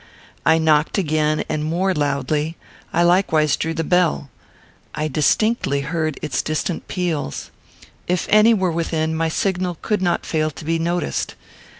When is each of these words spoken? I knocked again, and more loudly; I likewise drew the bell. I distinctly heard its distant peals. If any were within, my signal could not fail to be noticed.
I 0.47 0.57
knocked 0.57 0.97
again, 0.97 1.43
and 1.47 1.63
more 1.63 1.93
loudly; 1.93 2.57
I 2.91 3.03
likewise 3.03 3.55
drew 3.55 3.75
the 3.75 3.83
bell. 3.83 4.31
I 4.95 5.07
distinctly 5.07 5.81
heard 5.81 6.17
its 6.23 6.41
distant 6.41 6.87
peals. 6.87 7.51
If 8.07 8.25
any 8.31 8.55
were 8.55 8.71
within, 8.71 9.15
my 9.15 9.29
signal 9.29 9.77
could 9.83 10.01
not 10.01 10.25
fail 10.25 10.49
to 10.49 10.65
be 10.65 10.79
noticed. 10.79 11.35